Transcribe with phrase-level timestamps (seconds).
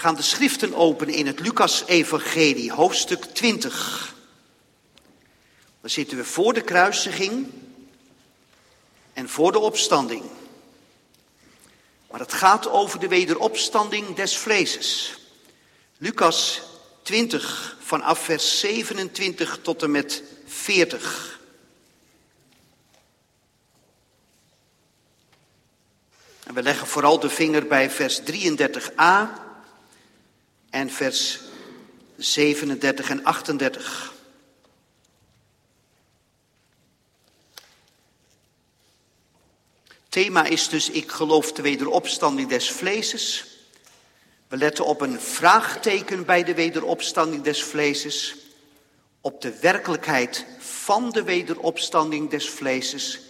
[0.00, 4.14] We gaan de schriften openen in het Lucas-evangelie, hoofdstuk 20.
[5.80, 7.46] Dan zitten we voor de kruisiging
[9.12, 10.22] en voor de opstanding.
[12.10, 15.18] Maar het gaat over de wederopstanding des vleeses.
[15.98, 16.62] Lucas
[17.02, 21.40] 20 vanaf vers 27 tot en met 40.
[26.44, 29.48] En we leggen vooral de vinger bij vers 33a
[30.70, 31.40] en vers
[32.16, 34.14] 37 en 38.
[40.08, 43.46] Thema is dus ik geloof de wederopstanding des vleeses.
[44.48, 48.36] We letten op een vraagteken bij de wederopstanding des vleeses,
[49.20, 53.20] op de werkelijkheid van de wederopstanding des vleeses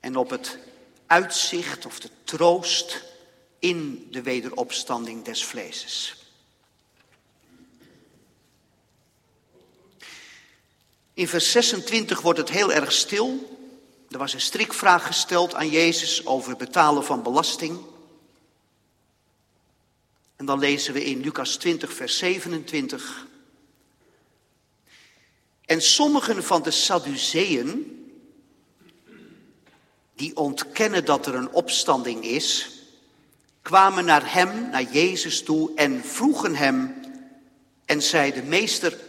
[0.00, 0.58] en op het
[1.06, 3.04] uitzicht of de troost
[3.58, 6.17] in de wederopstanding des vleeses.
[11.18, 13.58] In vers 26 wordt het heel erg stil.
[14.10, 17.78] Er was een strikvraag gesteld aan Jezus over het betalen van belasting.
[20.36, 23.26] En dan lezen we in Lucas 20, vers 27.
[25.64, 28.06] En sommigen van de Sadduceeën,
[30.14, 32.70] die ontkennen dat er een opstanding is,
[33.62, 36.94] kwamen naar hem, naar Jezus toe en vroegen hem
[37.84, 39.06] en zeiden, meester,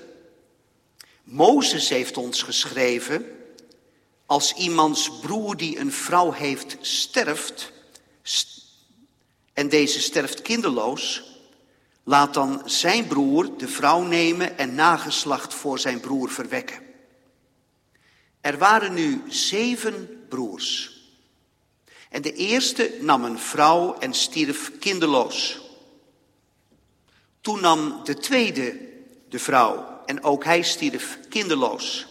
[1.30, 3.26] Mozes heeft ons geschreven,
[4.26, 7.72] als iemands broer die een vrouw heeft sterft,
[9.54, 11.24] en deze sterft kinderloos,
[12.04, 16.82] laat dan zijn broer de vrouw nemen en nageslacht voor zijn broer verwekken.
[18.42, 20.98] Er waren nu zeven broers.
[22.10, 25.60] En de eerste nam een vrouw en stierf kinderloos.
[27.42, 28.80] Toen nam de tweede
[29.30, 32.08] de vrouw en ook hij stierf kinderloos.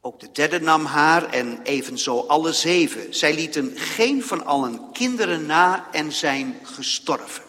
[0.00, 3.14] Ook de derde nam haar en evenzo alle zeven.
[3.14, 7.44] Zij lieten geen van allen kinderen na en zijn gestorven.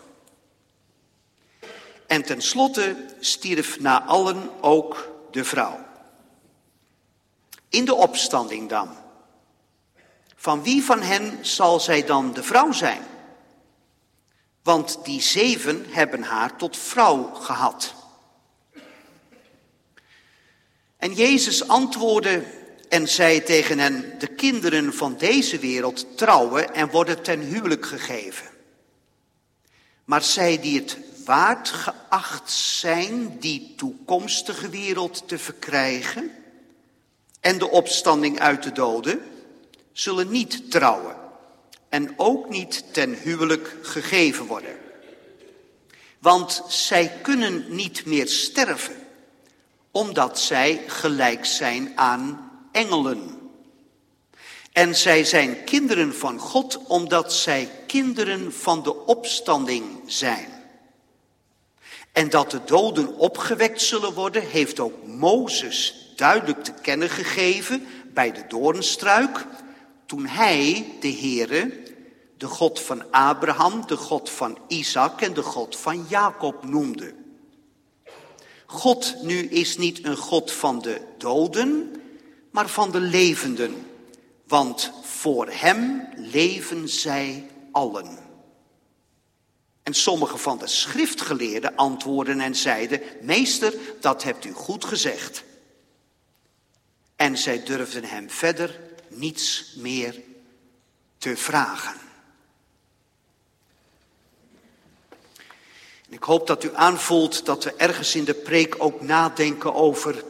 [2.07, 5.85] En tenslotte stierf na allen ook de vrouw.
[7.69, 8.89] In de opstanding dan.
[10.35, 13.01] Van wie van hen zal zij dan de vrouw zijn?
[14.61, 18.02] Want die zeven hebben haar tot vrouw gehad.
[21.03, 22.43] En Jezus antwoordde
[22.89, 28.47] en zei tegen hen, de kinderen van deze wereld trouwen en worden ten huwelijk gegeven.
[30.05, 36.31] Maar zij die het waard geacht zijn die toekomstige wereld te verkrijgen
[37.39, 39.21] en de opstanding uit de doden,
[39.91, 41.15] zullen niet trouwen
[41.89, 44.75] en ook niet ten huwelijk gegeven worden.
[46.19, 49.02] Want zij kunnen niet meer sterven
[49.93, 53.41] omdat zij gelijk zijn aan engelen.
[54.71, 60.47] En zij zijn kinderen van God, omdat zij kinderen van de opstanding zijn.
[62.11, 68.31] En dat de doden opgewekt zullen worden, heeft ook Mozes duidelijk te kennen gegeven bij
[68.31, 69.45] de doornstruik,
[70.05, 71.83] toen hij, de Heere,
[72.37, 77.22] de God van Abraham, de God van Isaac en de God van Jacob noemde.
[78.73, 81.95] God nu is niet een God van de doden,
[82.51, 83.85] maar van de levenden.
[84.47, 88.17] Want voor Hem leven zij allen.
[89.83, 95.43] En sommige van de schriftgeleerden antwoorden en zeiden, meester, dat hebt u goed gezegd.
[97.15, 100.21] En zij durfden hem verder niets meer
[101.17, 101.95] te vragen.
[106.13, 110.23] Ik hoop dat u aanvoelt dat we ergens in de preek ook nadenken over,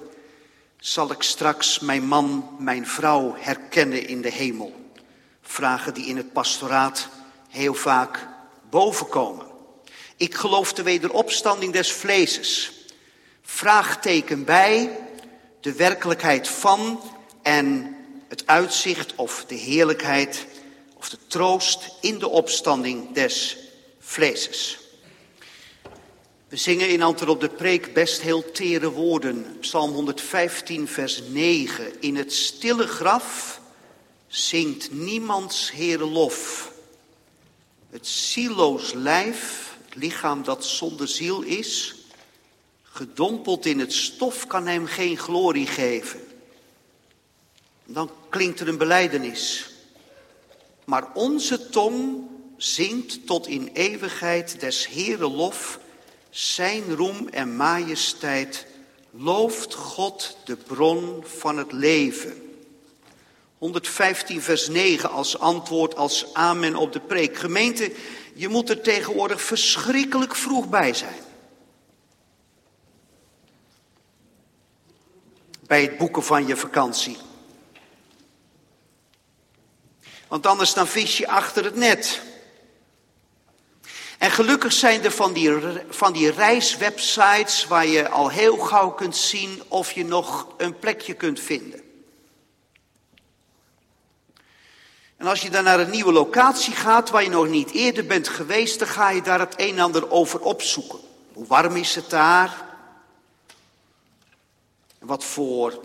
[0.80, 4.74] zal ik straks mijn man, mijn vrouw herkennen in de hemel?
[5.42, 7.08] Vragen die in het pastoraat
[7.50, 8.28] heel vaak
[8.70, 9.46] bovenkomen.
[10.18, 12.72] Ik geloof de wederopstanding des vleeses.
[13.41, 15.00] Vraagteken bij,
[15.59, 17.02] de werkelijkheid van
[17.41, 17.96] en
[18.28, 20.46] het uitzicht of de heerlijkheid
[20.94, 23.58] of de troost in de opstanding des
[24.00, 24.83] vleeses.
[26.53, 29.58] We zingen in antwoord op de preek best heel tere woorden.
[29.59, 32.02] Psalm 115, vers 9.
[32.02, 33.61] In het stille graf
[34.28, 36.72] zingt niemands Heere lof.
[37.90, 41.96] Het zieloos lijf, het lichaam dat zonder ziel is,
[42.84, 46.20] gedompeld in het stof kan hem geen glorie geven.
[47.85, 49.70] Dan klinkt er een beleidenis.
[50.85, 52.28] Maar onze tong
[52.58, 55.82] zingt tot in eeuwigheid des Heere lof,
[56.34, 58.66] zijn roem en majesteit,
[59.12, 62.58] looft God de bron van het leven.
[63.58, 67.38] 115 vers 9 als antwoord, als amen op de preek.
[67.38, 67.91] Gemeente,
[68.34, 71.20] je moet er tegenwoordig verschrikkelijk vroeg bij zijn.
[75.68, 77.18] Bij het boeken van je vakantie.
[80.28, 82.22] Want anders dan vis je achter het net.
[84.23, 85.52] En gelukkig zijn er van die,
[85.90, 91.14] van die reiswebsites waar je al heel gauw kunt zien of je nog een plekje
[91.14, 91.81] kunt vinden.
[95.17, 98.28] En als je dan naar een nieuwe locatie gaat waar je nog niet eerder bent
[98.28, 100.99] geweest, dan ga je daar het een en ander over opzoeken.
[101.34, 102.66] Hoe warm is het daar?
[104.99, 105.79] Wat voor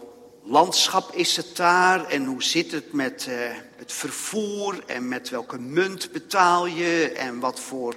[0.45, 2.05] landschap is het daar?
[2.05, 3.35] En hoe zit het met uh,
[3.77, 4.83] het vervoer?
[4.87, 7.13] En met welke munt betaal je?
[7.17, 7.97] En wat voor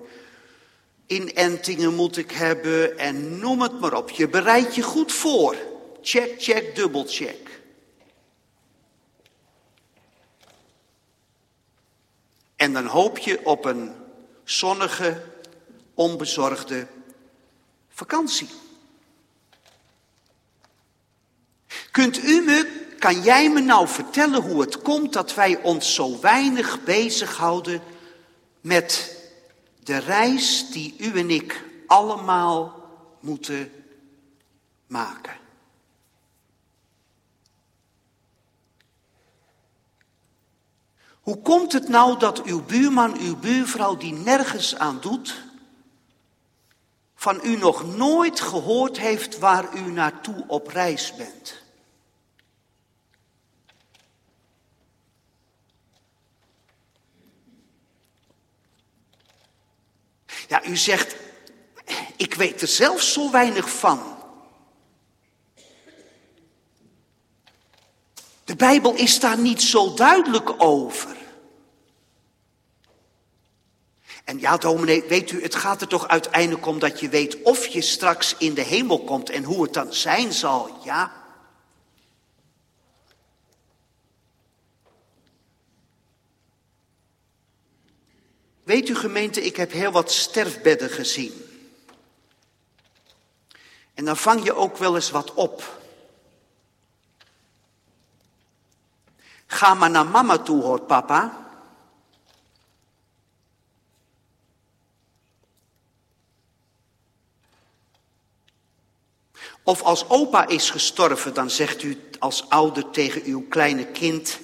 [1.12, 2.98] inentingen moet ik hebben?
[2.98, 4.10] En noem het maar op.
[4.10, 5.56] Je bereidt je goed voor.
[6.02, 7.62] Check, check, dubbelcheck.
[12.56, 13.96] En dan hoop je op een
[14.44, 15.24] zonnige,
[15.94, 16.88] onbezorgde
[17.90, 18.50] vakantie.
[21.92, 26.20] Kunt u me, kan jij me nou vertellen hoe het komt dat wij ons zo
[26.20, 27.82] weinig bezighouden
[28.62, 29.21] met
[29.84, 32.90] de reis die u en ik allemaal
[33.20, 33.72] moeten
[34.88, 35.40] maken?
[41.22, 45.44] Hoe komt het nou dat uw buurman, uw buurvrouw, die nergens aan doet,
[47.16, 51.61] van u nog nooit gehoord heeft waar u naartoe op reis bent?
[60.52, 61.16] Ja, u zegt,
[62.16, 64.18] ik weet er zelf zo weinig van.
[68.44, 71.18] De Bijbel is daar niet zo duidelijk over.
[74.24, 77.68] En ja, dominee, weet u, het gaat er toch uiteindelijk om dat je weet of
[77.68, 81.21] je straks in de hemel komt en hoe het dan zijn zal, ja?
[88.72, 91.46] Weet u gemeente, ik heb heel wat sterfbedden gezien.
[93.94, 95.82] En dan vang je ook wel eens wat op.
[99.46, 101.50] Ga maar naar mama toe, hoort papa.
[109.64, 114.40] Of als opa is gestorven, dan zegt u als ouder tegen uw kleine kind: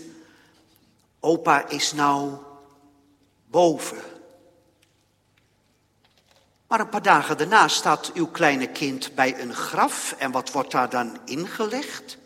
[1.20, 2.38] Opa is nou
[3.46, 4.16] boven.
[6.68, 10.72] Maar een paar dagen daarna staat uw kleine kind bij een graf en wat wordt
[10.72, 12.18] daar dan ingelegd?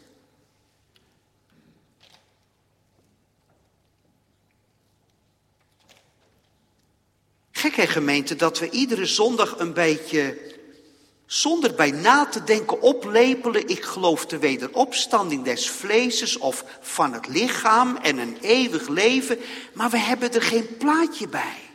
[7.52, 10.38] Gekke gemeente dat we iedere zondag een beetje,
[11.26, 13.68] zonder bij na te denken, oplepelen.
[13.68, 19.40] Ik geloof de wederopstanding des vleeses of van het lichaam en een eeuwig leven.
[19.74, 21.71] Maar we hebben er geen plaatje bij.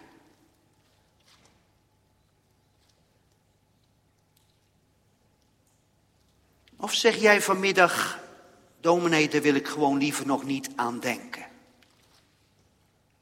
[6.96, 8.18] Zeg jij vanmiddag,
[8.80, 11.46] dominee, daar wil ik gewoon liever nog niet aan denken.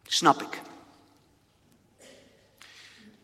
[0.06, 0.60] Snap ik.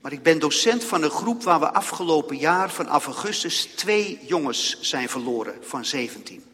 [0.00, 4.80] Maar ik ben docent van een groep waar we afgelopen jaar vanaf augustus twee jongens
[4.80, 6.44] zijn verloren van 17.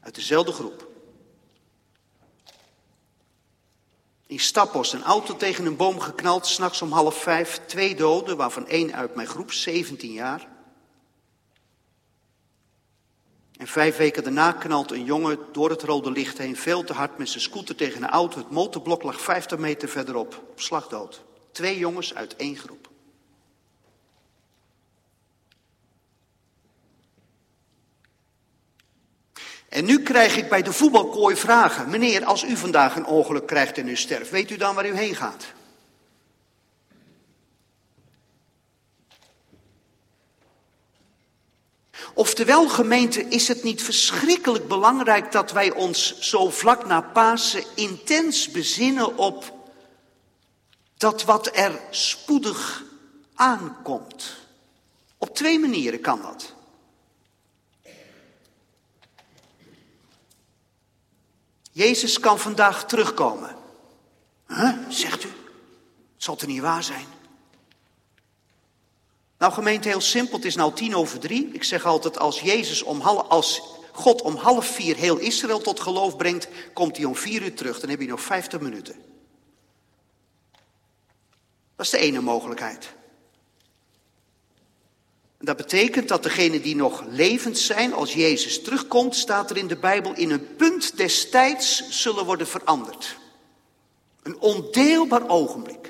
[0.00, 0.88] Uit dezelfde groep.
[4.26, 7.60] In Stappos een auto tegen een boom geknald, s'nachts om half vijf.
[7.66, 10.48] Twee doden, waarvan één uit mijn groep, 17 jaar.
[13.60, 17.18] En vijf weken daarna knalt een jongen door het rode licht heen veel te hard
[17.18, 18.38] met zijn scooter tegen een auto.
[18.38, 21.22] Het motorblok lag 50 meter verderop, op slagdood.
[21.52, 22.88] Twee jongens uit één groep.
[29.68, 31.90] En nu krijg ik bij de voetbalkooi vragen.
[31.90, 34.96] Meneer, als u vandaag een ongeluk krijgt en u sterft, weet u dan waar u
[34.96, 35.46] heen gaat?
[42.14, 48.50] Oftewel, gemeente, is het niet verschrikkelijk belangrijk dat wij ons zo vlak na Pasen intens
[48.50, 49.58] bezinnen op
[50.96, 52.84] dat wat er spoedig
[53.34, 54.36] aankomt.
[55.18, 56.54] Op twee manieren kan dat.
[61.72, 63.56] Jezus kan vandaag terugkomen.
[64.46, 65.28] Huh, zegt u?
[65.28, 67.06] Het zal er niet waar zijn?
[69.40, 71.50] Nou gemeente, heel simpel, het is nou tien over drie.
[71.52, 75.80] Ik zeg altijd, als, Jezus om half, als God om half vier heel Israël tot
[75.80, 77.80] geloof brengt, komt hij om vier uur terug.
[77.80, 78.94] Dan heb je nog vijftig minuten.
[81.76, 82.92] Dat is de ene mogelijkheid.
[85.38, 89.78] Dat betekent dat degenen die nog levend zijn, als Jezus terugkomt, staat er in de
[89.78, 93.16] Bijbel, in een punt des tijds zullen worden veranderd.
[94.22, 95.89] Een ondeelbaar ogenblik.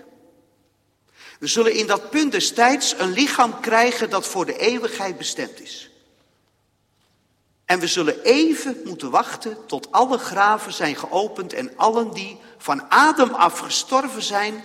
[1.41, 5.61] We zullen in dat punt des tijds een lichaam krijgen dat voor de eeuwigheid bestemd
[5.61, 5.91] is.
[7.65, 12.89] En we zullen even moeten wachten tot alle graven zijn geopend en allen die van
[12.89, 14.65] Adam af gestorven zijn,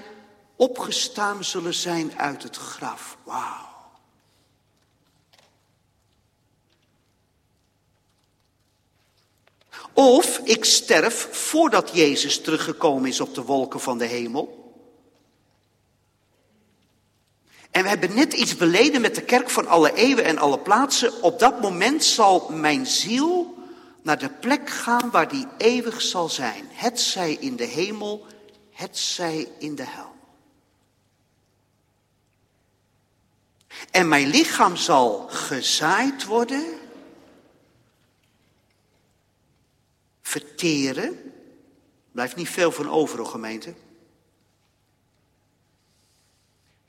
[0.56, 3.18] opgestaan zullen zijn uit het graf.
[3.24, 3.74] Wauw.
[9.94, 14.64] Of ik sterf voordat Jezus teruggekomen is op de wolken van de hemel.
[17.76, 21.24] En we hebben net iets beleden met de kerk van alle eeuwen en alle plaatsen.
[21.24, 23.58] Op dat moment zal mijn ziel
[24.02, 26.68] naar de plek gaan waar die eeuwig zal zijn.
[26.72, 28.26] Het zij in de hemel,
[28.72, 30.14] het zij in de hel.
[33.92, 36.64] En mijn lichaam zal gezaaid worden,
[40.22, 41.34] verteren.
[42.12, 43.74] Blijft niet veel van over, gemeente.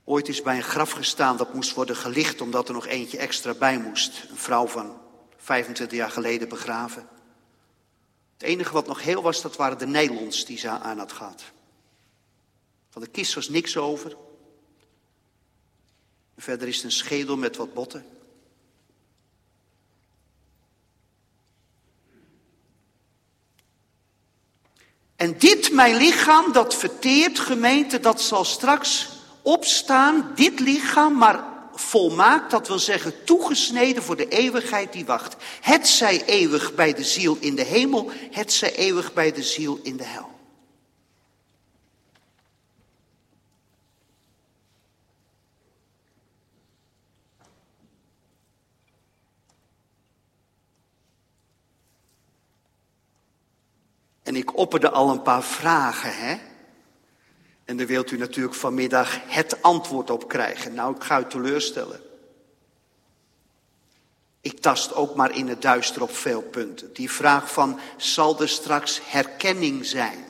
[0.09, 3.55] Ooit is bij een graf gestaan dat moest worden gelicht omdat er nog eentje extra
[3.55, 4.25] bij moest.
[4.29, 5.01] Een vrouw van
[5.37, 7.09] 25 jaar geleden begraven.
[8.33, 11.45] Het enige wat nog heel was, dat waren de nylons die ze aan had gehad.
[12.91, 14.17] Van de kist was niks over.
[16.37, 18.07] verder is het een schedel met wat botten.
[25.17, 29.15] En dit, mijn lichaam, dat verteert, gemeente, dat zal straks
[29.47, 35.37] opstaan, dit lichaam, maar volmaakt, dat wil zeggen toegesneden voor de eeuwigheid die wacht.
[35.61, 39.81] Het zij eeuwig bij de ziel in de hemel, het zij eeuwig bij de ziel
[39.83, 40.35] in de hel.
[54.23, 56.56] En ik opperde al een paar vragen, hè?
[57.67, 60.75] En daar wilt u natuurlijk vanmiddag het antwoord op krijgen.
[60.75, 62.01] Nou, ik ga u teleurstellen.
[64.41, 66.93] Ik tast ook maar in het duister op veel punten.
[66.93, 70.25] Die vraag van, zal er straks herkenning zijn?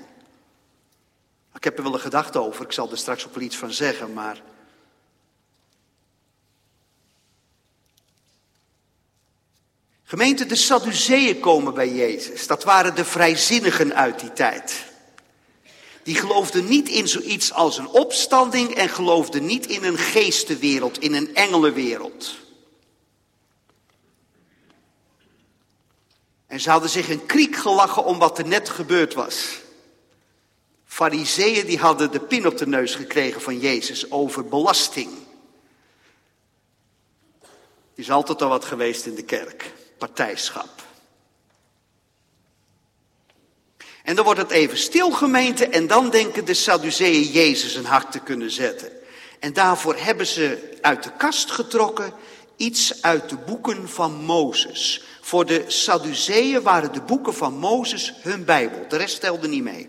[1.55, 3.73] Ik heb er wel een gedachte over, ik zal er straks ook wel iets van
[3.73, 4.43] zeggen, maar...
[10.05, 12.47] Gemeente, de Sadduceeën komen bij Jezus.
[12.47, 14.85] Dat waren de vrijzinnigen uit die tijd.
[16.06, 21.14] Die geloofden niet in zoiets als een opstanding en geloofden niet in een geestenwereld, in
[21.14, 22.36] een engelenwereld.
[26.46, 29.58] En ze hadden zich een kriek gelachen om wat er net gebeurd was.
[30.84, 35.10] Fariseeën die hadden de pin op de neus gekregen van Jezus over belasting.
[37.94, 40.86] Is altijd al wat geweest in de kerk, partijschap.
[44.06, 48.12] En dan wordt het even stil gemeente en dan denken de Sadduceeën Jezus een hart
[48.12, 48.90] te kunnen zetten.
[49.40, 52.12] En daarvoor hebben ze uit de kast getrokken
[52.56, 55.04] iets uit de boeken van Mozes.
[55.20, 58.84] Voor de Sadduceeën waren de boeken van Mozes hun Bijbel.
[58.88, 59.88] De rest telde niet mee.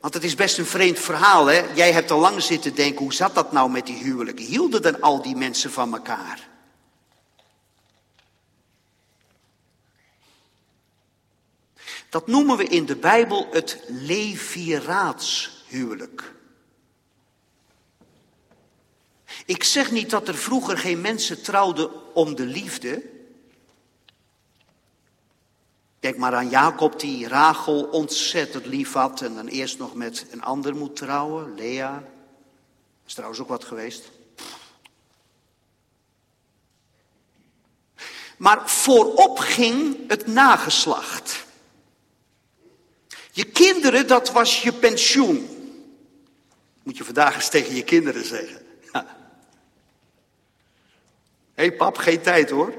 [0.00, 1.62] Want het is best een vreemd verhaal, hè?
[1.74, 4.44] Jij hebt al lang zitten denken, hoe zat dat nou met die huwelijken?
[4.44, 6.56] Hielden dan al die mensen van elkaar?
[12.08, 16.36] Dat noemen we in de Bijbel het leviraatshuwelijk.
[19.46, 23.02] Ik zeg niet dat er vroeger geen mensen trouwden om de liefde.
[26.00, 30.42] Denk maar aan Jacob die Rachel ontzettend lief had en dan eerst nog met een
[30.42, 31.92] ander moet trouwen, Lea.
[31.92, 32.02] Dat
[33.06, 34.10] is trouwens ook wat geweest.
[38.36, 41.46] Maar voorop ging het nageslacht.
[43.38, 45.48] Je kinderen, dat was je pensioen.
[46.82, 48.66] Moet je vandaag eens tegen je kinderen zeggen.
[48.92, 49.04] Hé
[51.54, 52.74] hey pap, geen tijd hoor.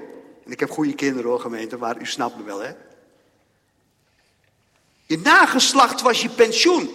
[0.46, 2.72] En ik heb goede kinderen hoor, gemeente, maar u snapt me wel hè.
[5.06, 6.90] Je nageslacht was je pensioen.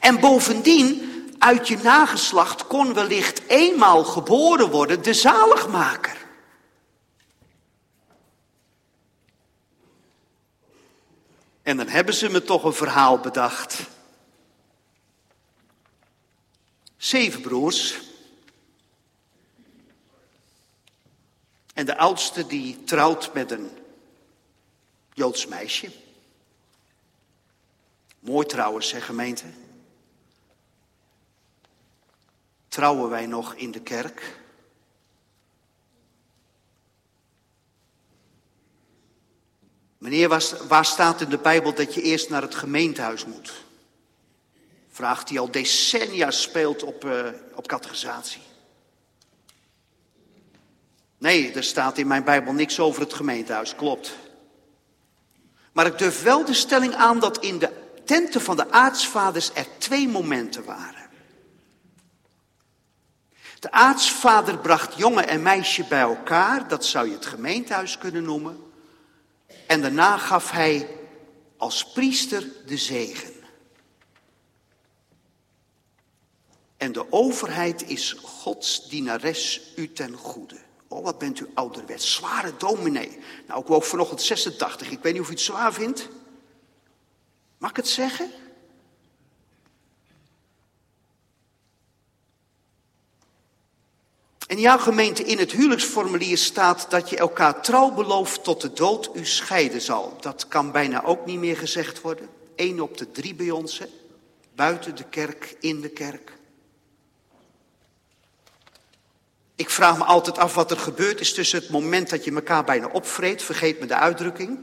[0.00, 1.02] En bovendien,
[1.38, 6.23] uit je nageslacht kon wellicht eenmaal geboren worden de zaligmaker.
[11.64, 13.82] En dan hebben ze me toch een verhaal bedacht.
[16.96, 18.00] Zeven broers.
[21.74, 23.70] En de oudste die trouwt met een
[25.12, 25.90] Joods meisje.
[28.18, 29.46] Mooi trouwens, zeg gemeente.
[32.68, 34.43] Trouwen wij nog in de kerk?
[40.04, 40.28] Meneer,
[40.68, 43.52] waar staat in de Bijbel dat je eerst naar het gemeentehuis moet?
[44.90, 48.40] Vraag die al decennia speelt op, uh, op categorisatie.
[51.18, 54.16] Nee, er staat in mijn Bijbel niks over het gemeentehuis, klopt.
[55.72, 57.70] Maar ik durf wel de stelling aan dat in de
[58.04, 61.10] tenten van de aartsvaders er twee momenten waren.
[63.58, 68.72] De aartsvader bracht jongen en meisje bij elkaar, dat zou je het gemeentehuis kunnen noemen.
[69.66, 70.88] En daarna gaf hij
[71.56, 73.32] als priester de zegen.
[76.76, 80.56] En de overheid is Gods dienares u ten goede.
[80.88, 82.14] Oh, wat bent u ouderwets.
[82.14, 83.18] Zware dominee.
[83.46, 84.90] Nou, ik woog vanochtend 86.
[84.90, 86.08] Ik weet niet of u het zwaar vindt.
[87.58, 88.30] Mag ik het zeggen?
[94.54, 99.10] En ja, gemeente, in het huwelijksformulier staat dat je elkaar trouw belooft tot de dood
[99.14, 100.16] u scheiden zal.
[100.20, 102.28] Dat kan bijna ook niet meer gezegd worden.
[102.56, 103.80] Eén op de drie bij ons,
[104.54, 106.32] buiten de kerk, in de kerk.
[109.54, 112.64] Ik vraag me altijd af wat er gebeurd is tussen het moment dat je elkaar
[112.64, 114.58] bijna opvreet, vergeet me de uitdrukking.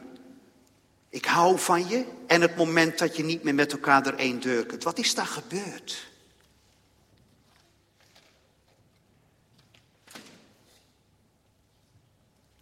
[1.10, 4.39] Ik hou van je, en het moment dat je niet meer met elkaar er één
[4.39, 4.83] deur kunt.
[4.83, 6.10] Wat is daar gebeurd?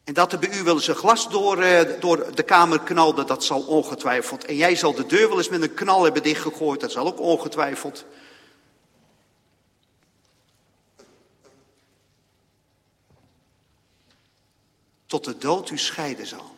[0.09, 3.23] En dat er bij u wel eens een glas door, uh, door de kamer knalde,
[3.23, 4.45] dat zal ongetwijfeld.
[4.45, 7.19] En jij zal de deur wel eens met een knal hebben dichtgegooid, dat zal ook
[7.19, 8.05] ongetwijfeld.
[15.05, 16.55] Tot de dood u scheiden zal.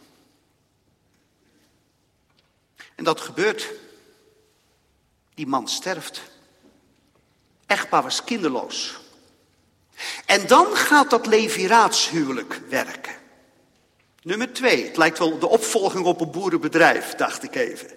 [2.96, 3.72] En dat gebeurt.
[5.34, 6.22] Die man sterft.
[7.66, 9.00] Echtpaar was kinderloos.
[10.26, 13.21] En dan gaat dat leviraatshuwelijk werken.
[14.22, 17.90] Nummer twee, het lijkt wel de opvolging op een boerenbedrijf, dacht ik even.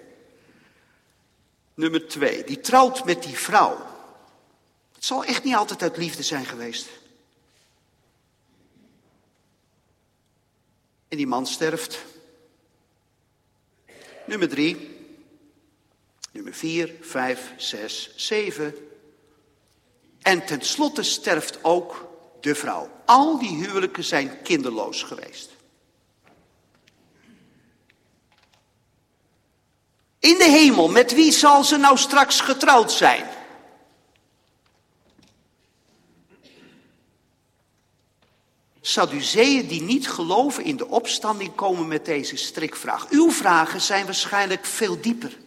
[1.73, 3.77] Nummer twee, die trouwt met die vrouw.
[4.93, 6.87] Het zal echt niet altijd uit liefde zijn geweest.
[11.07, 12.03] En die man sterft.
[14.25, 14.97] Nummer drie,
[16.31, 18.75] nummer vier, vijf, zes, zeven.
[20.21, 22.09] En tenslotte sterft ook
[22.41, 22.89] de vrouw.
[23.05, 25.54] Al die huwelijken zijn kinderloos geweest.
[30.19, 33.25] In de hemel, met wie zal ze nou straks getrouwd zijn?
[38.81, 43.09] Sadduceeën die niet geloven in de opstanding komen met deze strikvraag.
[43.09, 45.37] Uw vragen zijn waarschijnlijk veel dieper.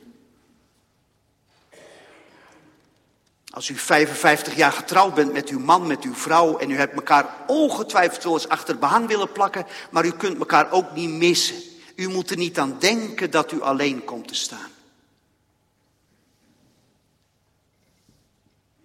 [3.51, 6.95] Als u 55 jaar getrouwd bent met uw man, met uw vrouw en u hebt
[6.95, 11.57] elkaar ongetwijfeld wel eens achter willen plakken, maar u kunt elkaar ook niet missen.
[11.99, 14.71] U moet er niet aan denken dat u alleen komt te staan.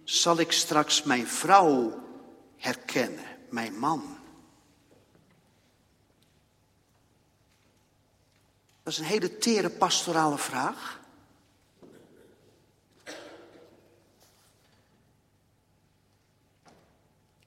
[0.04, 2.02] Zal ik straks mijn vrouw
[2.56, 4.18] herkennen, mijn man?
[8.82, 11.00] Dat is een hele tere pastorale vraag.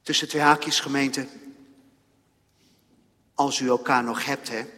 [0.01, 1.27] Tussen twee haakjes gemeente.
[3.34, 4.77] Als u elkaar nog hebt, hè.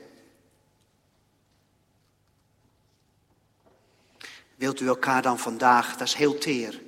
[4.59, 6.81] Wilt u elkaar dan vandaag, dat is heel teer.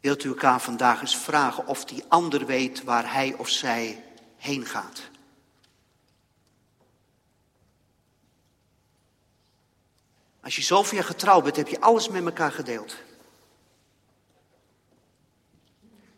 [0.00, 4.04] Wilt u elkaar vandaag eens vragen of die ander weet waar hij of zij
[4.36, 5.02] heen gaat?
[10.42, 12.96] Als je zoveel getrouwd bent, heb je alles met elkaar gedeeld.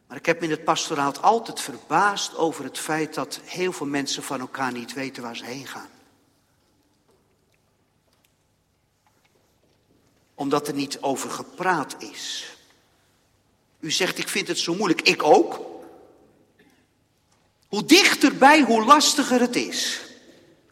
[0.07, 3.87] Maar ik heb me in het pastoraat altijd verbaasd over het feit dat heel veel
[3.87, 5.95] mensen van elkaar niet weten waar ze heen gaan.
[10.37, 12.57] Omdat er niet over gepraat is.
[13.81, 15.03] U zegt, ik vind het zo moeilijk.
[15.03, 15.61] Ik ook.
[17.68, 20.01] Hoe dichterbij, hoe lastiger het is.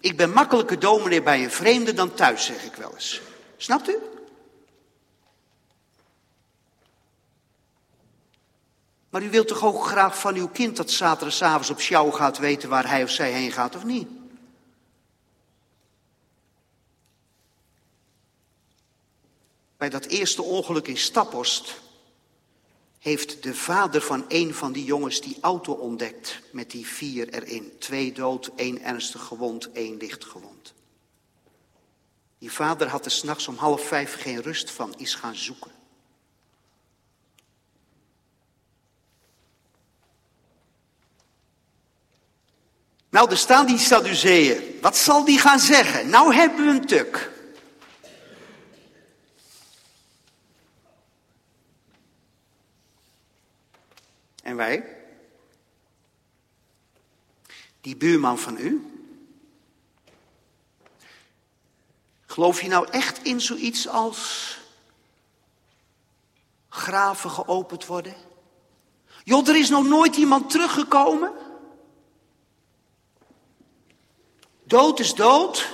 [0.00, 3.20] Ik ben makkelijker dominee bij een vreemde dan thuis, zeg ik wel eens.
[3.56, 3.96] Snapt u?
[9.14, 12.68] Maar u wilt toch ook graag van uw kind dat zaterdagavond op sjouw gaat weten
[12.68, 14.08] waar hij of zij heen gaat, of niet?
[19.84, 21.80] Bij dat eerste ongeluk in Staphorst
[22.98, 27.72] heeft de vader van een van die jongens die auto ontdekt met die vier erin.
[27.78, 30.74] Twee dood, één ernstig gewond, één licht gewond.
[32.38, 35.72] Die vader had er s'nachts om half vijf geen rust van, is gaan zoeken.
[43.10, 44.78] Nou, er staan die Sadduceeën.
[44.80, 46.08] Wat zal die gaan zeggen?
[46.08, 47.32] Nou hebben we een tuk.
[54.44, 54.84] En wij?
[57.84, 58.86] Die buurman van u?
[62.26, 64.58] Geloof je nou echt in zoiets als
[66.68, 68.14] graven geopend worden?
[69.24, 71.32] Joh, er is nog nooit iemand teruggekomen.
[74.62, 75.68] Dood is dood.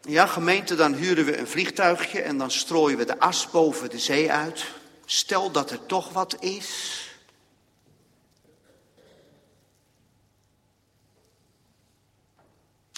[0.00, 3.98] Ja, gemeente, dan huren we een vliegtuigje en dan strooien we de as boven de
[3.98, 4.66] zee uit.
[5.04, 7.02] Stel dat er toch wat is.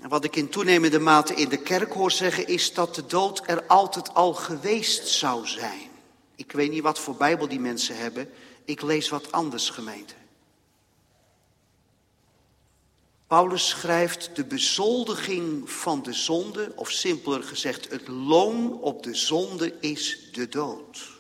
[0.09, 3.67] Wat ik in toenemende mate in de kerk hoor zeggen is dat de dood er
[3.67, 5.91] altijd al geweest zou zijn.
[6.35, 8.31] Ik weet niet wat voor Bijbel die mensen hebben.
[8.65, 10.15] Ik lees wat anders, gemeente.
[13.27, 19.75] Paulus schrijft de bezoldiging van de zonde, of simpeler gezegd, het loon op de zonde
[19.81, 21.16] is de dood.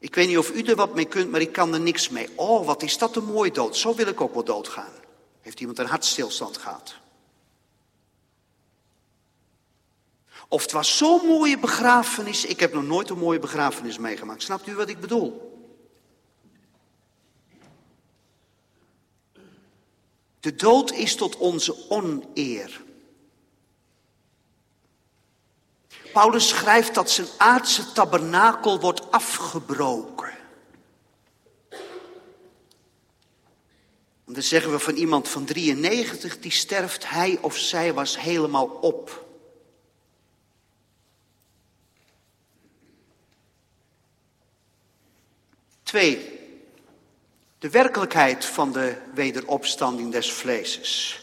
[0.00, 2.28] Ik weet niet of u er wat mee kunt, maar ik kan er niks mee.
[2.34, 3.76] Oh, wat is dat een mooie dood.
[3.76, 4.92] Zo wil ik ook wel doodgaan.
[5.40, 6.94] Heeft iemand een hartstilstand gehad?
[10.48, 12.44] Of het was zo'n mooie begrafenis.
[12.44, 14.42] Ik heb nog nooit een mooie begrafenis meegemaakt.
[14.42, 15.48] Snapt u wat ik bedoel?
[20.40, 22.82] De dood is tot onze oneer.
[26.12, 30.38] Paulus schrijft dat zijn aardse tabernakel wordt afgebroken.
[34.26, 38.66] En dan zeggen we van iemand van 93, die sterft, hij of zij was helemaal
[38.66, 39.28] op.
[45.82, 46.38] Twee,
[47.58, 51.20] de werkelijkheid van de wederopstanding des vleeses.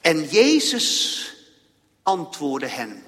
[0.00, 1.35] En Jezus
[2.06, 3.02] antwoordde hen.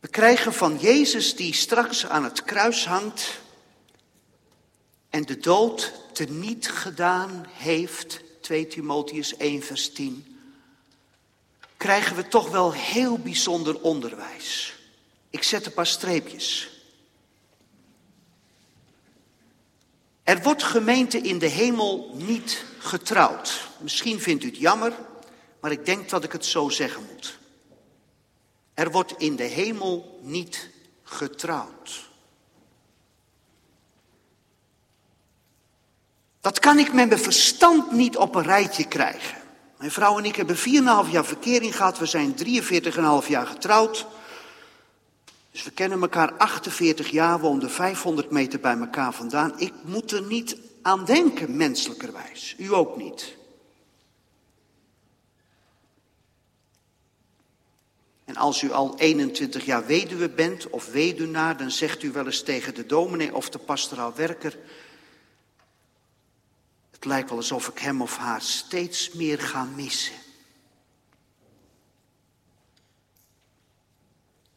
[0.00, 3.40] We krijgen van Jezus die straks aan het kruis hangt
[5.10, 10.40] en de dood teniet gedaan heeft, 2 Timotheus 1 vers 10,
[11.76, 14.76] krijgen we toch wel heel bijzonder onderwijs.
[15.30, 16.77] Ik zet een paar streepjes.
[20.28, 23.68] Er wordt gemeente in de hemel niet getrouwd.
[23.78, 24.92] Misschien vindt u het jammer,
[25.60, 27.38] maar ik denk dat ik het zo zeggen moet.
[28.74, 30.70] Er wordt in de hemel niet
[31.02, 32.08] getrouwd.
[36.40, 39.38] Dat kan ik met mijn verstand niet op een rijtje krijgen.
[39.78, 41.98] Mijn vrouw en ik hebben 4,5 jaar verkering gehad.
[41.98, 42.34] We zijn
[43.22, 44.06] 43,5 jaar getrouwd.
[45.50, 49.60] Dus we kennen elkaar 48 jaar, woonden 500 meter bij elkaar vandaan.
[49.60, 52.54] Ik moet er niet aan denken, menselijkerwijs.
[52.58, 53.36] U ook niet.
[58.24, 62.42] En als u al 21 jaar weduwe bent of weduwnaar, dan zegt u wel eens
[62.42, 64.58] tegen de dominee of de pastoraal werker...
[66.90, 70.27] Het lijkt wel alsof ik hem of haar steeds meer ga missen.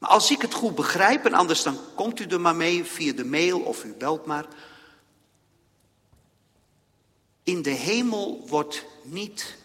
[0.02, 3.14] Maar als ik het goed begrijp, en anders dan komt u er maar mee via
[3.14, 4.46] de mail of u belt maar.
[7.44, 9.58] In de hemel wordt niet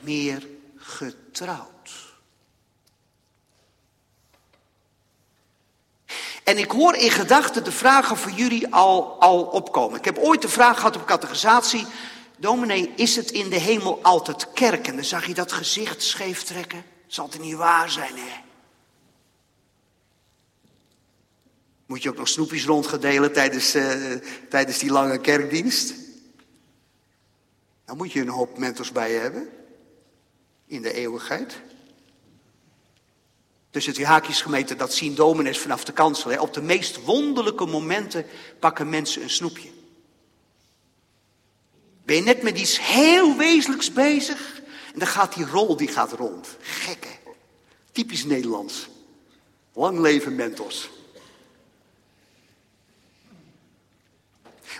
[0.00, 2.14] meer getrouwd.
[6.44, 9.98] En ik hoor in gedachten de vragen voor jullie al, al opkomen.
[9.98, 11.86] Ik heb ooit de vraag gehad op categorisatie.
[12.36, 14.86] Dominee, is het in de hemel altijd kerk?
[14.86, 16.84] En dan zag je dat gezicht scheef trekken.
[17.06, 18.50] Zal het niet waar zijn, hè?
[21.92, 24.14] Moet je ook nog snoepjes rondgedelen tijdens, uh,
[24.48, 25.94] tijdens die lange kerkdienst?
[27.84, 29.48] Dan moet je een hoop mentors bij je hebben.
[30.66, 31.60] In de eeuwigheid.
[33.70, 36.30] Dus het haakjes gemeten, dat zien dominees vanaf de kansel.
[36.30, 36.40] Hè.
[36.40, 38.26] Op de meest wonderlijke momenten
[38.58, 39.68] pakken mensen een snoepje.
[42.04, 44.62] Ben je net met iets heel wezenlijks bezig?
[44.92, 46.56] En dan gaat die rol, die gaat rond.
[46.60, 47.08] Gekke.
[47.92, 48.88] Typisch Nederlands.
[49.72, 50.90] Lang leven mentors.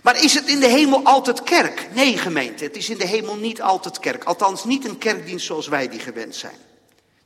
[0.02, 1.88] Maar is het in de hemel altijd kerk?
[1.94, 4.24] Nee, gemeente, het is in de hemel niet altijd kerk.
[4.24, 6.56] Althans, niet een kerkdienst zoals wij die gewend zijn.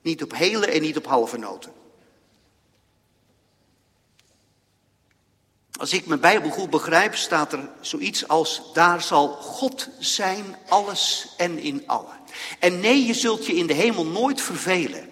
[0.02, 1.72] Niet op hele en niet op halve noten.
[5.78, 11.28] Als ik mijn Bijbel goed begrijp, staat er zoiets als: daar zal God zijn, alles
[11.36, 12.20] en in allen.
[12.58, 15.08] En nee, je zult je in de hemel nooit vervelen.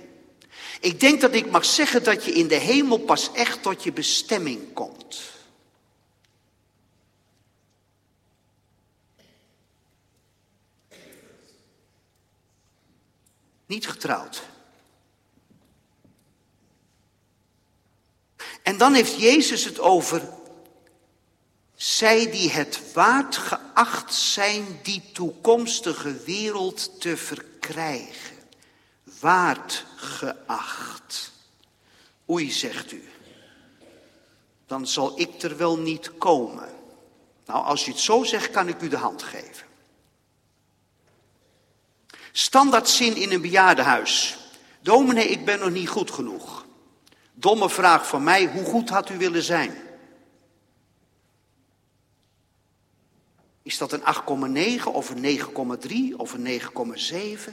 [0.81, 3.92] Ik denk dat ik mag zeggen dat je in de hemel pas echt tot je
[3.92, 5.34] bestemming komt.
[13.74, 14.42] Niet getrouwd.
[18.62, 20.22] En dan heeft Jezus het over
[21.74, 28.37] zij die het waard geacht zijn die toekomstige wereld te verkrijgen.
[29.20, 31.32] Waard geacht.
[32.30, 33.08] Oei, zegt u.
[34.66, 36.68] Dan zal ik er wel niet komen.
[37.46, 39.63] Nou, als je het zo zegt, kan ik u de hand geven.
[42.37, 44.37] Standaardzin in een bejaardenhuis.
[44.81, 46.66] Dominee, ik ben nog niet goed genoeg.
[47.33, 49.77] Domme vraag van mij, hoe goed had u willen zijn?
[53.62, 54.03] Is dat een
[54.81, 55.38] 8,9 of een
[56.11, 57.53] 9,3 of een 9,7?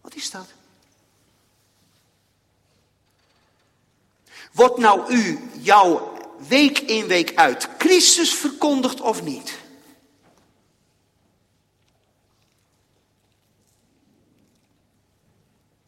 [0.00, 0.46] Wat is dat?
[4.52, 6.12] Wordt nou u jouw
[6.48, 9.58] week in week uit Christus verkondigd of niet?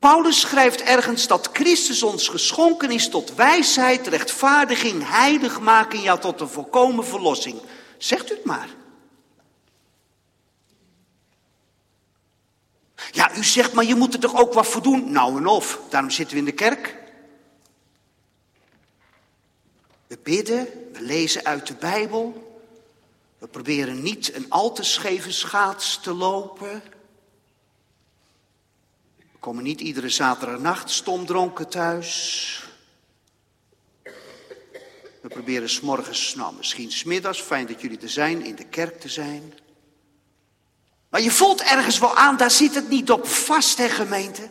[0.01, 6.49] Paulus schrijft ergens dat Christus ons geschonken is tot wijsheid, rechtvaardiging, heiligmaking, ja tot een
[6.49, 7.61] volkomen verlossing.
[7.99, 8.69] Zegt u het maar.
[13.11, 15.13] Ja, u zegt, maar je moet er toch ook wat voor doen?
[15.13, 16.97] Nou en of, daarom zitten we in de kerk.
[20.07, 22.59] We bidden, we lezen uit de Bijbel.
[23.39, 26.83] We proberen niet een al te scheve schaats te lopen.
[29.41, 32.63] Komen niet iedere zaterdagnacht stomdronken thuis.
[35.23, 39.09] We proberen s'morgens, nou misschien smiddags, fijn dat jullie er zijn, in de kerk te
[39.09, 39.55] zijn.
[41.09, 44.51] Maar je voelt ergens wel aan, daar zit het niet op vast, hè gemeente.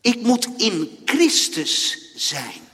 [0.00, 2.67] Ik moet in Christus zijn.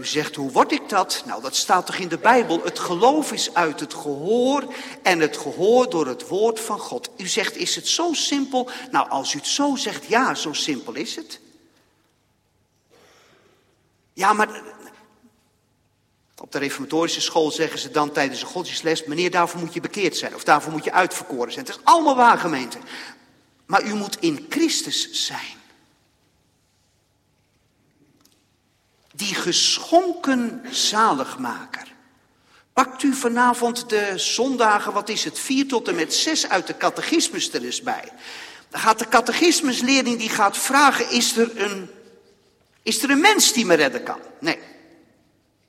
[0.00, 1.22] U zegt, hoe word ik dat?
[1.26, 2.62] Nou, dat staat toch in de Bijbel.
[2.62, 7.10] Het geloof is uit het gehoor en het gehoor door het woord van God.
[7.16, 8.70] U zegt, is het zo simpel?
[8.90, 11.40] Nou, als u het zo zegt, ja, zo simpel is het.
[14.12, 14.62] Ja, maar
[16.40, 19.04] op de reformatorische school zeggen ze dan tijdens een godsdienstles...
[19.04, 21.64] meneer, daarvoor moet je bekeerd zijn of daarvoor moet je uitverkoren zijn.
[21.66, 22.78] Het is allemaal waar, gemeente.
[23.66, 25.59] Maar u moet in Christus zijn.
[29.20, 31.86] Die geschonken zaligmaker.
[32.72, 36.76] Pakt u vanavond de zondagen, wat is het, vier tot en met zes uit de
[36.76, 38.04] catechismus er eens bij.
[38.68, 41.90] Dan gaat de catechismusleerling die gaat vragen, is er een,
[42.82, 44.18] is er een mens die me redden kan?
[44.38, 44.58] Nee.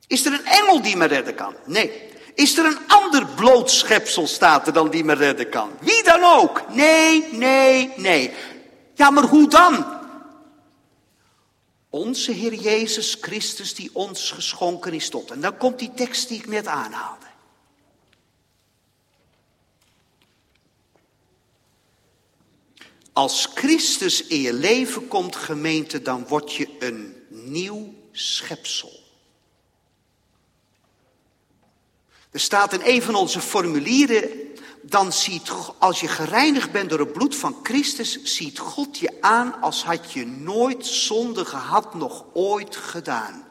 [0.07, 1.55] Is er een engel die me redden kan?
[1.65, 2.09] Nee.
[2.35, 5.71] Is er een ander bloot schepsel, staat er dan, die me redden kan?
[5.79, 6.63] Wie dan ook?
[6.69, 8.33] Nee, nee, nee.
[8.93, 9.99] Ja, maar hoe dan?
[11.91, 15.31] Onze Heer Jezus Christus die ons geschonken is tot.
[15.31, 17.25] En dan komt die tekst die ik net aanhaalde.
[23.13, 28.99] Als Christus in je leven komt, gemeente, dan word je een nieuw schepsel.
[32.31, 34.50] Er staat in een van onze formulieren,
[34.81, 39.61] dan ziet, als je gereinigd bent door het bloed van Christus, ziet God je aan
[39.61, 43.47] als had je nooit zonde gehad, nog ooit gedaan.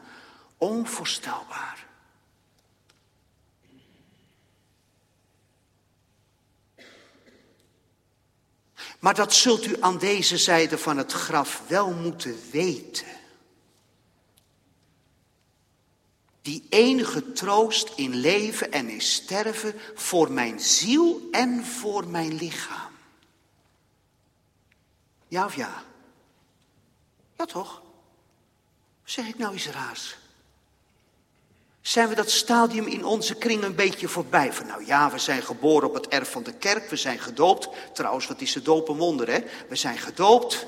[0.57, 1.87] Onvoorstelbaar.
[8.99, 13.20] Maar dat zult u aan deze zijde van het graf wel moeten weten.
[16.41, 22.91] Die enige troost in leven en in sterven voor mijn ziel en voor mijn lichaam.
[25.27, 25.83] Ja of ja?
[27.37, 27.81] Ja toch?
[29.03, 30.17] Zeg ik nou iets raars?
[31.81, 34.53] Zijn we dat stadium in onze kring een beetje voorbij?
[34.53, 37.69] Van nou ja, we zijn geboren op het erf van de kerk, we zijn gedoopt.
[37.93, 39.39] Trouwens, wat is de doop een wonder, hè?
[39.69, 40.65] We zijn gedoopt.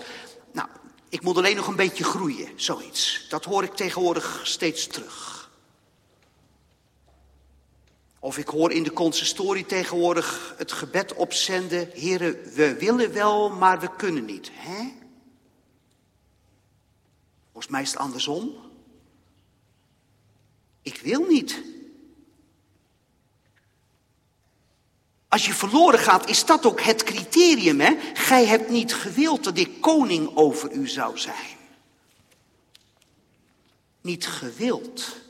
[0.52, 0.68] Nou,
[1.10, 3.26] ik moet alleen nog een beetje groeien, zoiets.
[3.30, 5.43] Dat hoor ik tegenwoordig steeds terug.
[8.24, 11.90] Of ik hoor in de consistorie tegenwoordig het gebed opzenden.
[11.94, 14.50] Heren, we willen wel, maar we kunnen niet.
[14.54, 14.92] Hè?
[17.52, 18.56] Volgens mij is het andersom.
[20.82, 21.62] Ik wil niet.
[25.28, 27.96] Als je verloren gaat, is dat ook het criterium, hè?
[28.14, 31.58] Gij hebt niet gewild dat ik koning over u zou zijn.
[34.02, 35.23] Niet gewild.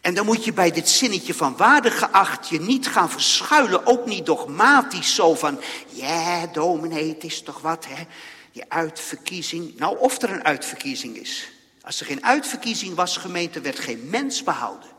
[0.00, 4.06] En dan moet je bij dit zinnetje van waarde geacht je niet gaan verschuilen, ook
[4.06, 8.04] niet dogmatisch zo van, ja dominee, het is toch wat hè,
[8.52, 9.78] die uitverkiezing.
[9.78, 11.52] Nou, of er een uitverkiezing is.
[11.82, 14.90] Als er geen uitverkiezing was, gemeente, werd geen mens behouden.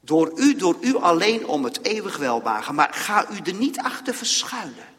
[0.00, 2.74] Door u, door u alleen om het eeuwig welwagen.
[2.74, 4.96] Maar ga u er niet achter verschuilen.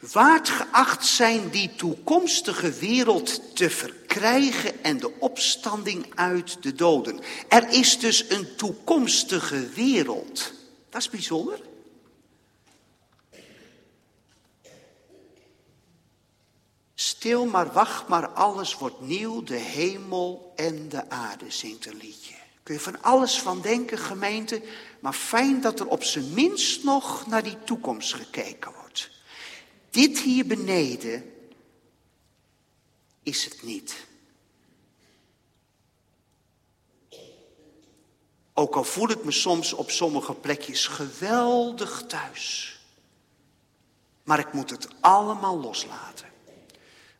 [0.00, 7.20] Waard geacht zijn die toekomstige wereld te verkrijgen en de opstanding uit de doden.
[7.48, 10.52] Er is dus een toekomstige wereld.
[10.88, 11.60] Dat is bijzonder.
[16.94, 22.34] Stil maar, wacht maar, alles wordt nieuw, de hemel en de aarde, zingt een liedje.
[22.62, 24.62] Kun je van alles van denken, gemeente,
[25.00, 28.79] maar fijn dat er op zijn minst nog naar die toekomst gekeken wordt.
[29.90, 31.32] Dit hier beneden
[33.22, 34.06] is het niet.
[38.54, 42.78] Ook al voel ik me soms op sommige plekjes geweldig thuis.
[44.22, 46.28] Maar ik moet het allemaal loslaten.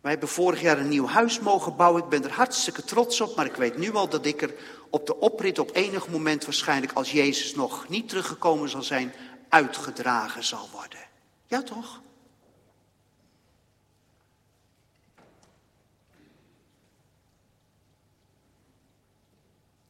[0.01, 2.03] Wij hebben vorig jaar een nieuw huis mogen bouwen.
[2.03, 4.55] Ik ben er hartstikke trots op, maar ik weet nu al dat ik er
[4.91, 9.13] op de oprit op enig moment waarschijnlijk, als Jezus nog niet teruggekomen zal zijn,
[9.49, 11.01] uitgedragen zal worden.
[11.47, 12.01] Ja toch?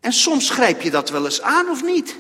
[0.00, 2.16] En soms grijp je dat wel eens aan of niet?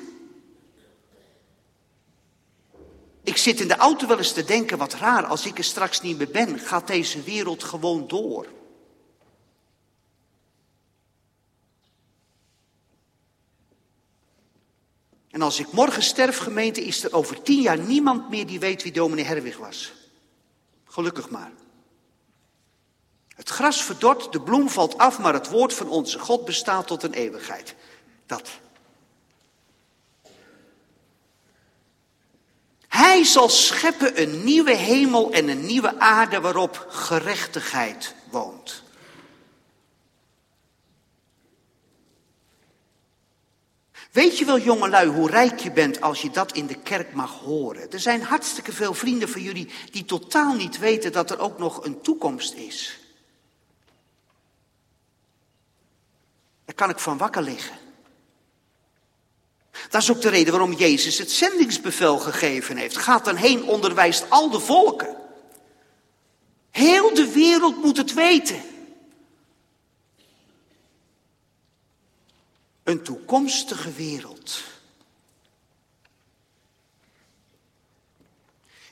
[3.22, 6.00] Ik zit in de auto wel eens te denken, wat raar, als ik er straks
[6.00, 8.46] niet meer ben, gaat deze wereld gewoon door.
[15.30, 18.82] En als ik morgen sterf, gemeente, is er over tien jaar niemand meer die weet
[18.82, 19.92] wie dominee Herwig was.
[20.84, 21.52] Gelukkig maar.
[23.40, 27.02] Het gras verdort, de bloem valt af, maar het woord van onze God bestaat tot
[27.02, 27.74] een eeuwigheid.
[28.26, 28.50] Dat.
[32.88, 38.82] Hij zal scheppen een nieuwe hemel en een nieuwe aarde waarop gerechtigheid woont.
[44.10, 47.32] Weet je wel, jongelui, hoe rijk je bent als je dat in de kerk mag
[47.32, 47.90] horen?
[47.90, 51.84] Er zijn hartstikke veel vrienden van jullie die totaal niet weten dat er ook nog
[51.84, 52.99] een toekomst is.
[56.70, 57.76] Daar kan ik van wakker liggen.
[59.88, 62.96] Dat is ook de reden waarom Jezus het zendingsbevel gegeven heeft.
[62.96, 65.16] Gaat dan heen, onderwijst al de volken.
[66.70, 68.62] Heel de wereld moet het weten.
[72.82, 74.62] Een toekomstige wereld.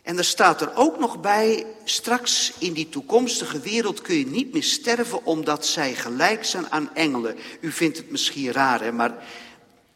[0.09, 4.53] En er staat er ook nog bij, straks in die toekomstige wereld kun je niet
[4.53, 7.37] meer sterven omdat zij gelijk zijn aan engelen.
[7.61, 9.15] U vindt het misschien raar, hè, maar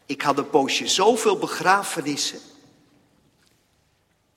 [0.05, 2.39] ik had een poosje zoveel begrafenissen.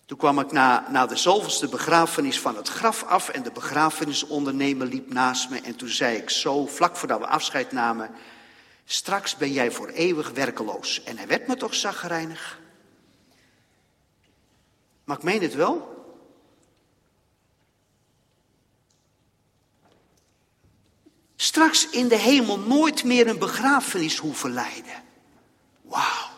[0.07, 4.87] Toen kwam ik na, na de zoveelste begrafenis van het graf af en de begrafenisondernemer
[4.87, 5.61] liep naast me.
[5.61, 8.11] En toen zei ik zo, vlak voordat we afscheid namen,
[8.85, 11.03] straks ben jij voor eeuwig werkeloos.
[11.03, 12.65] En hij werd me toch zagrijnig.
[15.07, 15.95] Maar ik meen het wel.
[21.37, 25.05] Straks in de hemel nooit meer een begrafenis hoeven leiden.
[25.83, 26.35] Wauw.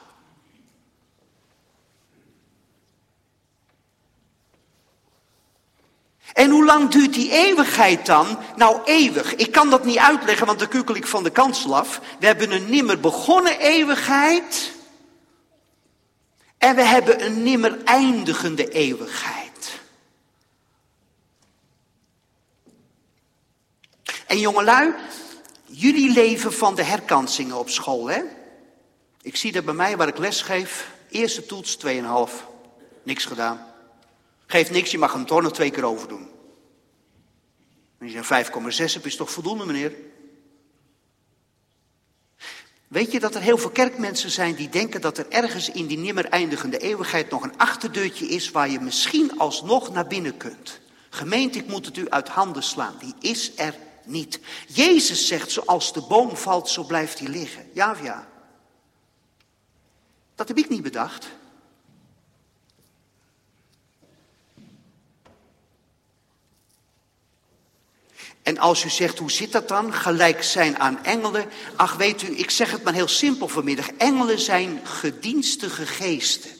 [6.33, 8.39] En hoe lang duurt die eeuwigheid dan?
[8.57, 9.35] Nou, eeuwig.
[9.35, 12.01] Ik kan dat niet uitleggen, want dan kukkel ik van de kansel af.
[12.19, 14.77] We hebben een nimmer begonnen eeuwigheid.
[16.59, 19.81] En we hebben een nimmer eindigende eeuwigheid.
[24.27, 24.95] En jongelui,
[25.65, 28.23] jullie leven van de herkansingen op school, hè?
[29.23, 31.93] Ik zie dat bij mij waar ik les geef, eerste toets 2,5.
[33.03, 33.67] Niks gedaan.
[34.47, 36.29] Geeft niks, je mag hem toch nog twee keer overdoen.
[38.01, 39.93] Als je een 5,6 hebt, is toch voldoende, meneer?
[42.89, 45.99] Weet je dat er heel veel kerkmensen zijn die denken dat er ergens in die
[45.99, 50.81] nimmer eindigende eeuwigheid nog een achterdeurtje is waar je misschien alsnog naar binnen kunt?
[51.11, 52.95] Gemeente, ik moet het u uit handen slaan.
[52.99, 53.75] Die is er
[54.05, 54.41] niet.
[54.67, 57.67] Jezus zegt, zoals de boom valt, zo blijft hij liggen.
[57.73, 58.29] Ja of ja?
[60.35, 61.29] Dat heb ik niet bedacht.
[68.49, 69.93] En als u zegt, hoe zit dat dan?
[69.93, 71.49] Gelijk zijn aan engelen.
[71.77, 73.91] Ach, weet u, ik zeg het maar heel simpel vanmiddag.
[73.91, 76.51] Engelen zijn gedienstige geesten.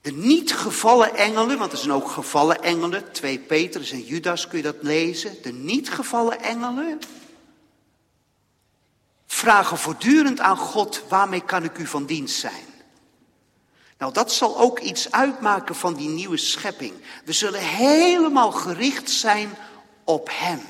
[0.00, 4.58] De niet gevallen engelen, want er zijn ook gevallen engelen, twee Petrus en Judas kun
[4.58, 5.36] je dat lezen.
[5.42, 6.98] De niet gevallen engelen
[9.26, 12.75] vragen voortdurend aan God, waarmee kan ik u van dienst zijn?
[13.98, 16.92] Nou, dat zal ook iets uitmaken van die nieuwe schepping.
[17.24, 19.56] We zullen helemaal gericht zijn
[20.04, 20.60] op Hem.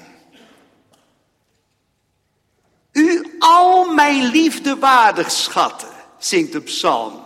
[2.92, 7.24] U al mijn liefde waardig schatten, zingt de psalm.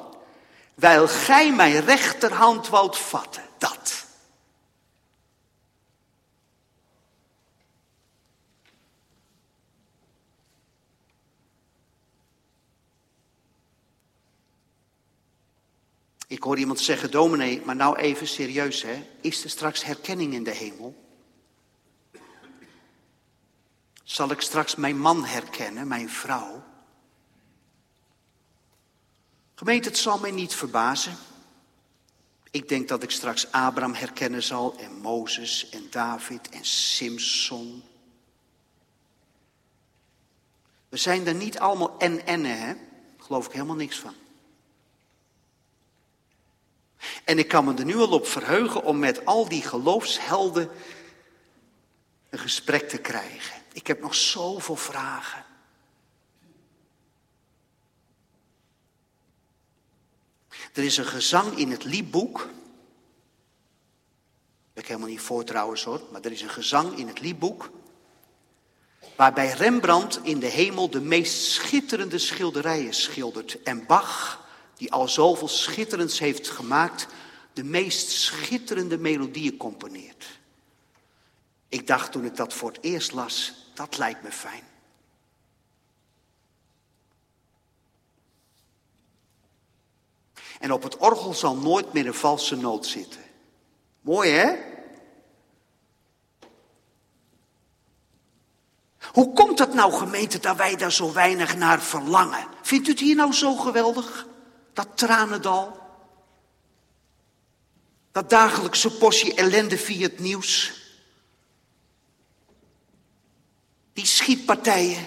[0.74, 3.99] Wijl gij mijn rechterhand woudt vatten, dat.
[16.50, 19.06] Hoor iemand zeggen, dominee, maar nou even serieus hè.
[19.20, 21.04] Is er straks herkenning in de hemel?
[24.04, 26.64] Zal ik straks mijn man herkennen, mijn vrouw?
[29.54, 31.16] Gemeente, het zal mij niet verbazen.
[32.50, 37.82] Ik denk dat ik straks Abraham herkennen zal en Mozes en David en Simson.
[40.88, 42.74] We zijn er niet allemaal en-ennen, hè?
[43.18, 44.14] Geloof ik helemaal niks van.
[47.24, 50.70] En ik kan me er nu al op verheugen om met al die geloofshelden
[52.30, 53.62] een gesprek te krijgen.
[53.72, 55.44] Ik heb nog zoveel vragen.
[60.72, 62.48] Er is een gezang in het liedboek.
[64.74, 67.70] Ik helemaal niet voor trouwens hoor, maar er is een gezang in het liedboek.
[69.16, 73.62] Waarbij Rembrandt in de hemel de meest schitterende schilderijen schildert.
[73.62, 74.46] En Bach,
[74.80, 77.06] die al zoveel schitterends heeft gemaakt,
[77.52, 80.26] de meest schitterende melodieën componeert.
[81.68, 84.62] Ik dacht toen ik dat voor het eerst las, dat lijkt me fijn.
[90.58, 93.22] En op het orgel zal nooit meer een valse noot zitten.
[94.00, 94.56] Mooi hè?
[99.12, 102.46] Hoe komt het nou gemeente dat wij daar zo weinig naar verlangen?
[102.62, 104.28] Vindt u het hier nou zo geweldig?
[104.72, 105.78] Dat tranendal?
[108.12, 110.72] Dat dagelijkse portie ellende via het nieuws?
[113.92, 115.06] Die schietpartijen,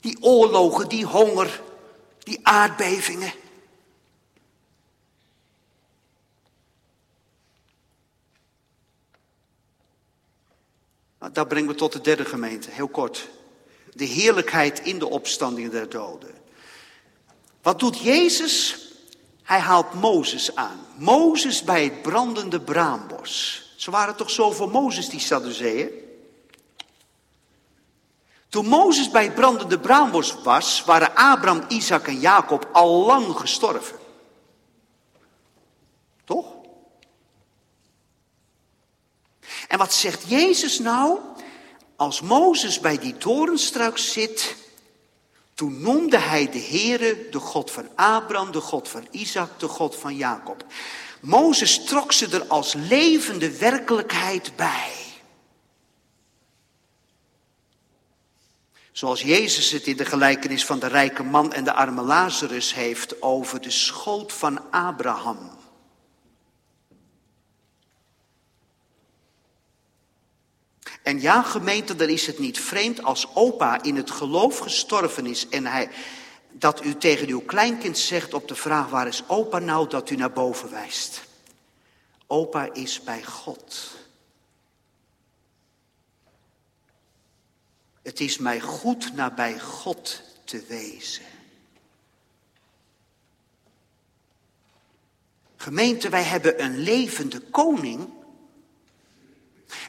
[0.00, 1.62] die oorlogen, die honger,
[2.18, 3.32] die aardbevingen.
[11.18, 13.28] Nou, dat brengt me tot de derde gemeente, heel kort.
[13.92, 16.34] De heerlijkheid in de opstanding der doden.
[17.66, 18.76] Wat doet Jezus?
[19.42, 20.86] Hij haalt Mozes aan.
[20.96, 23.62] Mozes bij het brandende braambos.
[23.76, 25.90] Ze waren toch zo voor Mozes, die Sadduceeën?
[28.48, 33.98] Toen Mozes bij het brandende braambos was, waren Abraham, Isaac en Jacob al lang gestorven.
[36.24, 36.46] Toch?
[39.68, 41.18] En wat zegt Jezus nou?
[41.96, 44.56] Als Mozes bij die torenstruik zit,
[45.56, 49.96] toen noemde hij de Heere de God van Abraham, de God van Isaac, de God
[49.96, 50.64] van Jacob.
[51.20, 54.92] Mozes trok ze er als levende werkelijkheid bij.
[58.92, 63.22] Zoals Jezus het in de gelijkenis van de rijke man en de arme Lazarus heeft
[63.22, 65.55] over de schoot van Abraham.
[71.06, 75.48] En ja, gemeente, dan is het niet vreemd als opa in het geloof gestorven is
[75.48, 75.88] en hij,
[76.50, 80.16] dat u tegen uw kleinkind zegt op de vraag waar is opa nou, dat u
[80.16, 81.22] naar boven wijst.
[82.26, 83.94] Opa is bij God.
[88.02, 91.24] Het is mij goed nabij God te wezen.
[95.56, 98.08] Gemeente, wij hebben een levende koning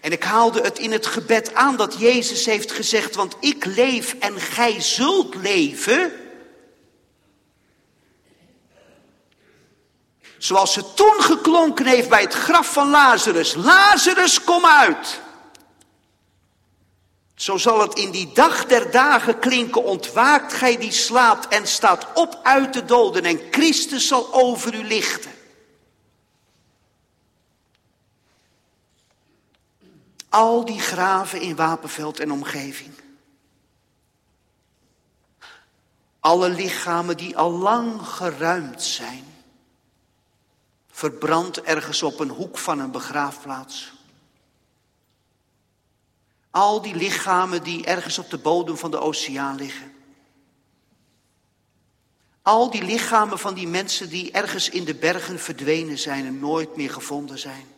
[0.02, 4.16] en ik haalde het in het gebed aan dat Jezus heeft gezegd, want ik leef
[4.20, 6.12] en gij zult leven.
[10.38, 13.54] Zoals het toen geklonken heeft bij het graf van Lazarus.
[13.54, 15.22] Lazarus, kom uit.
[17.36, 22.08] Zo zal het in die dag der dagen klinken, ontwaakt gij die slaapt en staat
[22.14, 25.37] op uit de doden en Christus zal over u lichten.
[30.30, 32.94] Al die graven in Wapenveld en omgeving.
[36.20, 39.24] Alle lichamen die al lang geruimd zijn.
[40.92, 43.94] Verbrand ergens op een hoek van een begraafplaats.
[46.52, 49.94] Al die lichamen die ergens op de bodem van de oceaan liggen.
[52.42, 56.76] Al die lichamen van die mensen die ergens in de bergen verdwenen zijn en nooit
[56.76, 57.77] meer gevonden zijn.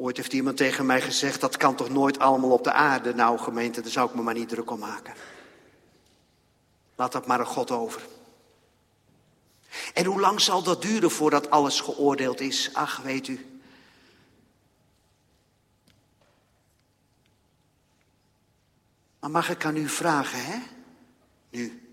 [0.00, 3.14] Ooit heeft iemand tegen mij gezegd, dat kan toch nooit allemaal op de aarde?
[3.14, 5.14] Nou gemeente, daar zou ik me maar niet druk om maken.
[6.94, 8.06] Laat dat maar een God over.
[9.94, 12.70] En hoe lang zal dat duren voordat alles geoordeeld is?
[12.74, 13.60] Ach, weet u.
[19.18, 20.58] Maar mag ik aan u vragen, hè?
[21.50, 21.92] Nu.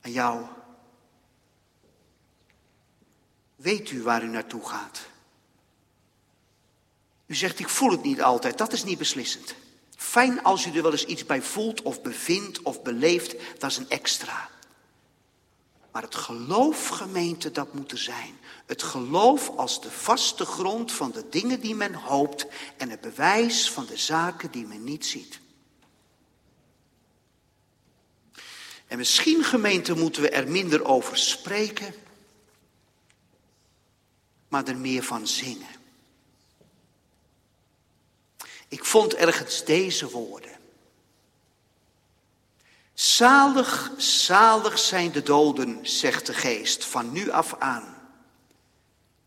[0.00, 0.44] Aan jou.
[3.56, 5.12] Weet u waar u naartoe gaat?
[7.34, 8.58] U zegt, ik voel het niet altijd.
[8.58, 9.54] Dat is niet beslissend.
[9.96, 13.76] Fijn als u er wel eens iets bij voelt of bevindt of beleeft, dat is
[13.76, 14.50] een extra.
[15.92, 18.38] Maar het geloof, gemeente, dat moet er zijn.
[18.66, 23.70] Het geloof als de vaste grond van de dingen die men hoopt en het bewijs
[23.70, 25.40] van de zaken die men niet ziet.
[28.86, 31.94] En misschien, gemeente, moeten we er minder over spreken,
[34.48, 35.73] maar er meer van zingen.
[38.68, 40.52] Ik vond ergens deze woorden.
[42.94, 47.94] Zalig, zalig zijn de doden, zegt de geest, van nu af aan.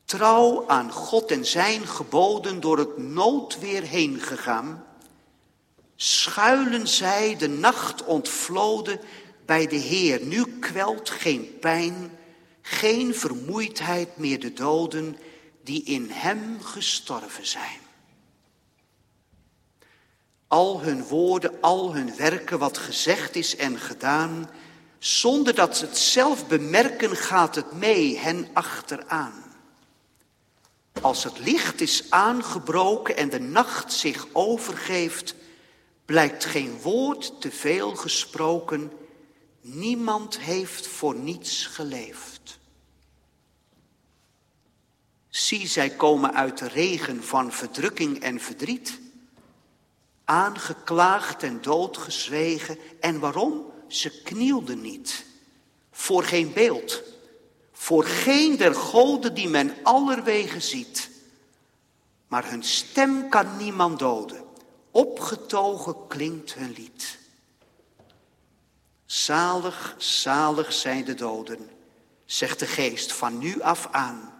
[0.06, 4.86] Trouw aan God en zijn geboden door het noodweer heen gegaan.
[5.96, 9.00] Schuilen zij de nacht ontvloden
[9.46, 10.26] bij de Heer.
[10.26, 12.18] Nu kwelt geen pijn,
[12.62, 15.18] geen vermoeidheid meer de doden
[15.64, 17.87] die in hem gestorven zijn.
[20.48, 24.50] Al hun woorden, al hun werken, wat gezegd is en gedaan,
[25.00, 29.43] zonder dat ze het zelf bemerken, gaat het mee hen achteraan.
[31.02, 35.36] Als het licht is aangebroken en de nacht zich overgeeft,
[36.06, 38.91] blijkt geen woord te veel gesproken,
[39.62, 42.60] niemand heeft voor niets geleefd.
[45.30, 49.00] Zie, zij komen uit de regen van verdrukking en verdriet
[50.28, 52.78] aangeklaagd en doodgezwegen.
[52.99, 53.65] En waarom?
[53.88, 55.25] Ze knielden niet.
[55.91, 57.03] Voor geen beeld.
[57.71, 61.09] Voor geen der goden die men allerwegen ziet.
[62.28, 64.43] Maar hun stem kan niemand doden.
[64.91, 67.19] Opgetogen klinkt hun lied.
[69.05, 71.69] Zalig, zalig zijn de doden,
[72.25, 74.34] zegt de geest van nu af aan.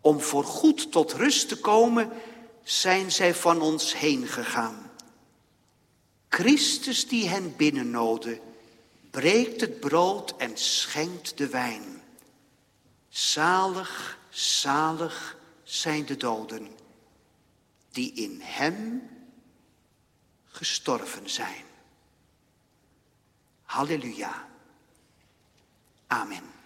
[0.00, 2.12] Om voor goed tot rust te komen
[2.70, 4.90] zijn zij van ons heen gegaan.
[6.28, 8.40] Christus die hen binnennoodde,
[9.10, 12.02] breekt het brood en schenkt de wijn.
[13.08, 16.68] Zalig, zalig zijn de doden
[17.90, 19.08] die in hem
[20.44, 21.64] gestorven zijn.
[23.62, 24.48] Halleluja.
[26.06, 26.59] Amen.